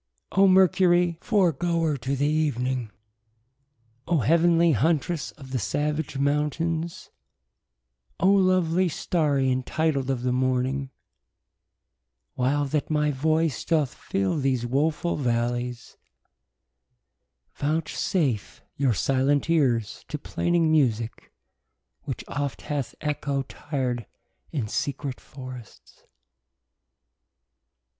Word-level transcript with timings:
0 0.33 0.47
Mercurie, 0.47 1.15
foregoer 1.21 1.95
to 1.95 2.15
the 2.15 2.47
event 2.47 2.67
ng 2.67 2.91
y 4.07 4.15
0 4.15 4.19
heavenlie 4.27 4.73
huntresse 4.73 5.31
of 5.33 5.51
the 5.51 5.59
savage 5.59 6.17
mountaines 6.17 7.11
y 8.19 8.25
0 8.25 8.35
lovelie 8.39 8.89
starre 8.89 9.37
y 9.45 9.51
entitled 9.51 10.09
of 10.09 10.23
the 10.23 10.31
morntng 10.31 10.85
y 10.89 10.89
While 12.33 12.65
that 12.65 12.89
my 12.89 13.11
voice 13.11 13.63
doth 13.63 13.93
fill 13.93 14.39
these 14.39 14.65
wo 14.65 14.89
full 14.89 15.17
v 15.17 15.29
allies 15.29 15.97
y 16.23 16.31
Vouchsafe 17.61 18.63
your 18.77 18.95
silent 18.95 19.51
eares 19.51 20.03
to 20.07 20.17
plaining 20.17 20.71
musique 20.71 21.21
y 21.21 21.27
Which 22.05 22.23
oft 22.27 22.63
hath 22.63 22.95
Echo 23.01 23.43
tir'd 23.43 24.07
in 24.51 24.67
secrete 24.67 25.21
forrests. 25.21 26.05